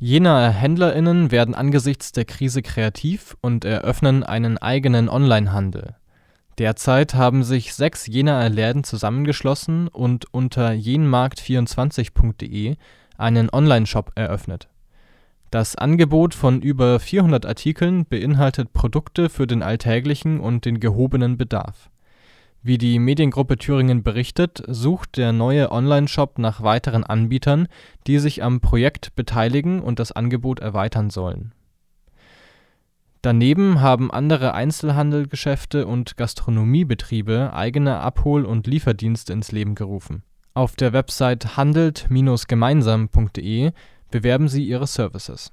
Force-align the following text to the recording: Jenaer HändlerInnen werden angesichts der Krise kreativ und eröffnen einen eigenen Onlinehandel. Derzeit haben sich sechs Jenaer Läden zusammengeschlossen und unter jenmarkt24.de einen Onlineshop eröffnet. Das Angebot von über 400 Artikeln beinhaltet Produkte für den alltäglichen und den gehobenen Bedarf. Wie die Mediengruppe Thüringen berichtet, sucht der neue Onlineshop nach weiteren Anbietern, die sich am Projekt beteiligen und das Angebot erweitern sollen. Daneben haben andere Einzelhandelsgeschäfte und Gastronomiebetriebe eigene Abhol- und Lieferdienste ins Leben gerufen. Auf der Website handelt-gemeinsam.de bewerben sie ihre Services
Jenaer 0.00 0.50
HändlerInnen 0.50 1.32
werden 1.32 1.56
angesichts 1.56 2.12
der 2.12 2.24
Krise 2.24 2.62
kreativ 2.62 3.36
und 3.40 3.64
eröffnen 3.64 4.22
einen 4.22 4.56
eigenen 4.56 5.08
Onlinehandel. 5.08 5.96
Derzeit 6.58 7.14
haben 7.14 7.42
sich 7.42 7.74
sechs 7.74 8.06
Jenaer 8.06 8.48
Läden 8.48 8.84
zusammengeschlossen 8.84 9.88
und 9.88 10.32
unter 10.32 10.70
jenmarkt24.de 10.70 12.76
einen 13.16 13.48
Onlineshop 13.52 14.12
eröffnet. 14.14 14.68
Das 15.50 15.74
Angebot 15.74 16.32
von 16.32 16.62
über 16.62 17.00
400 17.00 17.44
Artikeln 17.44 18.06
beinhaltet 18.06 18.72
Produkte 18.72 19.28
für 19.28 19.48
den 19.48 19.64
alltäglichen 19.64 20.38
und 20.38 20.64
den 20.64 20.78
gehobenen 20.78 21.38
Bedarf. 21.38 21.90
Wie 22.62 22.76
die 22.76 22.98
Mediengruppe 22.98 23.56
Thüringen 23.56 24.02
berichtet, 24.02 24.62
sucht 24.66 25.16
der 25.16 25.32
neue 25.32 25.70
Onlineshop 25.70 26.38
nach 26.38 26.62
weiteren 26.62 27.04
Anbietern, 27.04 27.68
die 28.06 28.18
sich 28.18 28.42
am 28.42 28.60
Projekt 28.60 29.14
beteiligen 29.14 29.80
und 29.80 30.00
das 30.00 30.12
Angebot 30.12 30.58
erweitern 30.58 31.08
sollen. 31.10 31.52
Daneben 33.22 33.80
haben 33.80 34.10
andere 34.10 34.54
Einzelhandelsgeschäfte 34.54 35.86
und 35.86 36.16
Gastronomiebetriebe 36.16 37.52
eigene 37.52 38.00
Abhol- 38.00 38.44
und 38.46 38.66
Lieferdienste 38.66 39.32
ins 39.32 39.52
Leben 39.52 39.74
gerufen. 39.74 40.22
Auf 40.54 40.76
der 40.76 40.92
Website 40.92 41.56
handelt-gemeinsam.de 41.56 43.72
bewerben 44.10 44.48
sie 44.48 44.64
ihre 44.64 44.86
Services 44.86 45.52